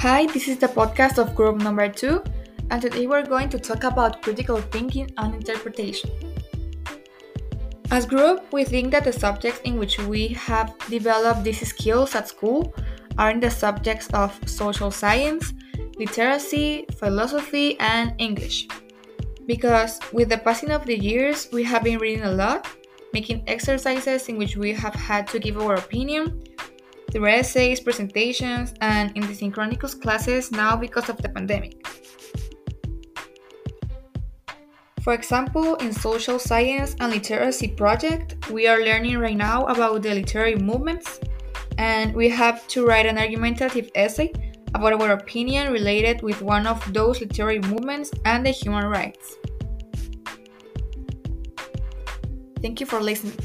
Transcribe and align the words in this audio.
Hi, 0.00 0.26
this 0.26 0.46
is 0.46 0.58
the 0.58 0.68
podcast 0.68 1.16
of 1.16 1.34
group 1.34 1.56
number 1.56 1.88
two, 1.88 2.22
and 2.70 2.82
today 2.82 3.06
we're 3.06 3.24
going 3.24 3.48
to 3.48 3.58
talk 3.58 3.82
about 3.82 4.20
critical 4.20 4.60
thinking 4.60 5.10
and 5.16 5.34
interpretation. 5.34 6.10
As 7.90 8.04
group, 8.04 8.44
we 8.52 8.64
think 8.64 8.90
that 8.90 9.04
the 9.04 9.12
subjects 9.12 9.60
in 9.64 9.78
which 9.78 9.98
we 10.00 10.28
have 10.28 10.76
developed 10.90 11.44
these 11.44 11.66
skills 11.66 12.14
at 12.14 12.28
school 12.28 12.74
are 13.16 13.30
in 13.30 13.40
the 13.40 13.50
subjects 13.50 14.08
of 14.12 14.38
social 14.46 14.90
science, 14.90 15.54
literacy, 15.96 16.84
philosophy, 16.98 17.80
and 17.80 18.12
English. 18.18 18.68
Because 19.46 19.98
with 20.12 20.28
the 20.28 20.38
passing 20.38 20.72
of 20.72 20.84
the 20.84 20.98
years, 20.98 21.48
we 21.52 21.62
have 21.64 21.82
been 21.82 21.98
reading 21.98 22.24
a 22.24 22.32
lot, 22.32 22.68
making 23.14 23.44
exercises 23.46 24.28
in 24.28 24.36
which 24.36 24.58
we 24.58 24.74
have 24.74 24.94
had 24.94 25.26
to 25.28 25.38
give 25.38 25.56
our 25.56 25.76
opinion, 25.76 26.44
through 27.16 27.28
essays, 27.28 27.80
presentations, 27.80 28.74
and 28.82 29.10
in 29.16 29.22
the 29.22 29.32
Synchronicus 29.32 29.98
classes 29.98 30.52
now 30.52 30.76
because 30.76 31.08
of 31.08 31.16
the 31.16 31.30
pandemic. 31.30 31.86
For 35.00 35.14
example, 35.14 35.76
in 35.76 35.94
social 35.94 36.38
science 36.38 36.94
and 37.00 37.10
literacy 37.10 37.68
project, 37.68 38.50
we 38.50 38.66
are 38.66 38.84
learning 38.84 39.16
right 39.16 39.36
now 39.36 39.64
about 39.64 40.02
the 40.02 40.12
literary 40.12 40.56
movements, 40.56 41.18
and 41.78 42.14
we 42.14 42.28
have 42.28 42.68
to 42.68 42.84
write 42.84 43.06
an 43.06 43.16
argumentative 43.16 43.90
essay 43.94 44.30
about 44.74 45.00
our 45.00 45.12
opinion 45.12 45.72
related 45.72 46.20
with 46.20 46.42
one 46.42 46.66
of 46.66 46.92
those 46.92 47.22
literary 47.22 47.60
movements 47.60 48.10
and 48.26 48.44
the 48.44 48.50
human 48.50 48.84
rights. 48.84 49.36
Thank 52.60 52.80
you 52.80 52.84
for 52.84 53.00
listening. 53.00 53.38